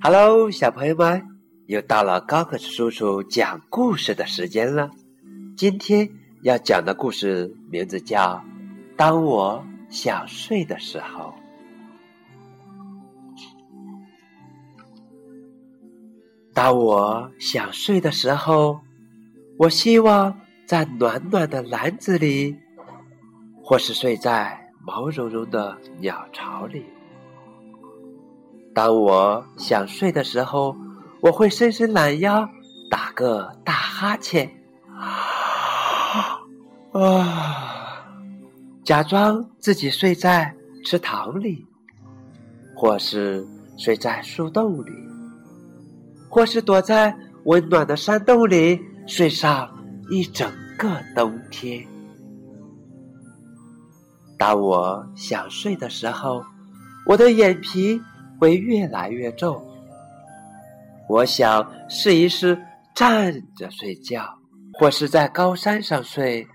[0.00, 1.26] Hello，小朋友们，
[1.66, 4.90] 又到了高个子叔叔讲故事的时间了。
[5.56, 6.10] 今天
[6.42, 8.20] 要讲的故事名字叫
[8.96, 11.32] 《当我想睡的时候》。
[16.52, 18.80] 当我想睡的时候，
[19.58, 22.56] 我希望在暖暖的篮子里，
[23.62, 26.84] 或是睡在毛茸茸的鸟巢里。
[28.74, 30.76] 当我想睡的时候，
[31.20, 32.48] 我会伸伸懒腰，
[32.90, 34.50] 打个大哈欠，
[36.92, 38.04] 啊，
[38.84, 40.52] 假装自己睡在
[40.84, 41.64] 池塘里，
[42.74, 43.46] 或是
[43.78, 44.90] 睡在树洞里，
[46.28, 49.70] 或是躲在温暖的山洞里睡上
[50.10, 51.86] 一整个冬天。
[54.36, 56.44] 当我想睡的时候，
[57.06, 58.02] 我的眼皮。
[58.40, 59.62] 会越来越重。
[61.08, 62.60] 我想试一试
[62.94, 64.38] 站着睡觉，
[64.72, 66.48] 或是在高山上睡，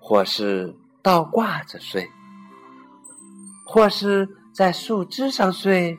[0.00, 2.06] 或是倒挂着睡，
[3.66, 5.98] 或是在树枝上睡。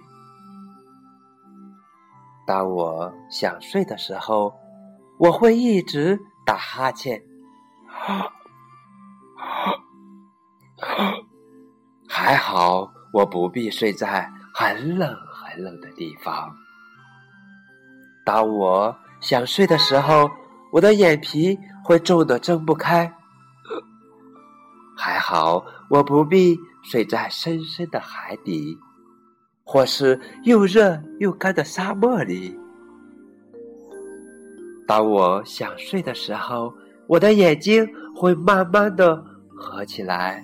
[2.46, 4.54] 当我想睡的时候，
[5.18, 7.22] 我会一直打哈欠。
[12.08, 14.30] 还好，我不必睡在。
[14.54, 16.56] 很冷很冷的地方。
[18.23, 20.30] 当我想睡的时候，
[20.72, 23.12] 我的眼皮会重的睁不开。
[24.96, 28.78] 还好，我不必睡在深深的海底，
[29.64, 32.58] 或是又热又干的沙漠里。
[34.88, 36.74] 当我想睡的时候，
[37.08, 39.16] 我的眼睛会慢慢的
[39.58, 40.44] 合起来，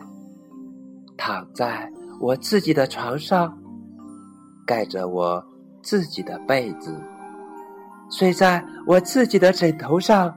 [1.15, 3.55] 躺在我自己的床上。
[4.69, 5.43] 盖着我
[5.81, 6.95] 自己的被子，
[8.11, 10.31] 睡在我自己的枕头上，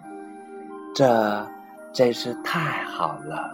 [0.95, 1.47] 这
[1.93, 3.53] 真是太好了。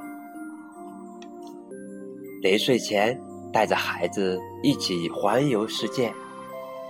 [2.41, 3.21] 临睡前，
[3.53, 6.15] 带着孩子一起环游世界，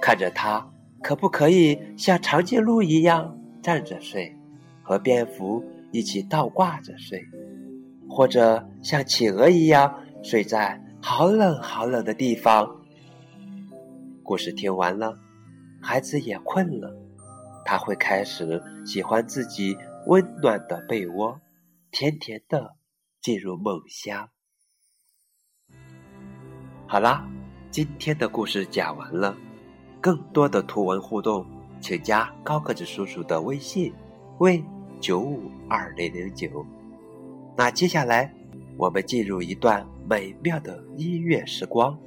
[0.02, 0.62] 看着他
[1.02, 4.30] 可不可以像长颈鹿一样站着睡，
[4.82, 7.18] 和蝙蝠一起倒挂着睡，
[8.06, 9.90] 或者像企鹅一样
[10.22, 12.70] 睡在好冷好冷的地方。
[14.28, 15.18] 故事听完了，
[15.80, 16.94] 孩子也困了，
[17.64, 19.74] 他会开始喜欢自己
[20.06, 21.40] 温暖的被窝，
[21.90, 22.76] 甜甜的
[23.22, 24.28] 进入梦乡。
[26.86, 27.26] 好啦，
[27.70, 29.34] 今天的故事讲完了，
[29.98, 31.46] 更多的图文互动，
[31.80, 33.94] 请加高个子叔叔的微信，
[34.40, 34.62] 为
[35.00, 36.66] 九五二零零九。
[37.56, 38.30] 那接下来，
[38.76, 41.98] 我们进入一段美妙的音乐时光。